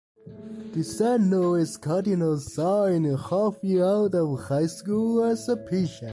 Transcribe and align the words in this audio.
The 0.73 0.83
Saint 0.83 1.29
Louis 1.29 1.77
Cardinals 1.77 2.55
signed 2.55 3.05
Hafey 3.05 3.79
out 3.85 4.15
of 4.15 4.45
high 4.47 4.65
school 4.65 5.23
as 5.23 5.47
a 5.47 5.55
pitcher. 5.55 5.99